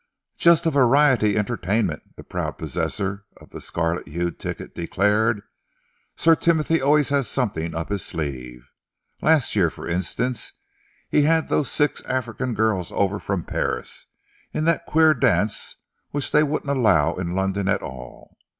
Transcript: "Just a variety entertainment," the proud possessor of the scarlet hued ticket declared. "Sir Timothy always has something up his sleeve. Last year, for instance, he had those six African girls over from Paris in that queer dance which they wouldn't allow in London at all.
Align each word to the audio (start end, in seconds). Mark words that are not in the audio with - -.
"Just 0.39 0.65
a 0.65 0.71
variety 0.71 1.37
entertainment," 1.37 2.15
the 2.15 2.23
proud 2.23 2.57
possessor 2.57 3.25
of 3.37 3.51
the 3.51 3.61
scarlet 3.61 4.07
hued 4.07 4.39
ticket 4.39 4.73
declared. 4.73 5.43
"Sir 6.15 6.33
Timothy 6.35 6.81
always 6.81 7.09
has 7.09 7.27
something 7.27 7.75
up 7.75 7.89
his 7.91 8.03
sleeve. 8.03 8.71
Last 9.21 9.55
year, 9.55 9.69
for 9.69 9.87
instance, 9.87 10.53
he 11.07 11.21
had 11.21 11.49
those 11.49 11.69
six 11.69 12.01
African 12.05 12.55
girls 12.55 12.91
over 12.91 13.19
from 13.19 13.43
Paris 13.43 14.07
in 14.51 14.65
that 14.65 14.87
queer 14.87 15.13
dance 15.13 15.75
which 16.09 16.31
they 16.31 16.41
wouldn't 16.41 16.75
allow 16.75 17.13
in 17.13 17.35
London 17.35 17.67
at 17.67 17.83
all. 17.83 18.35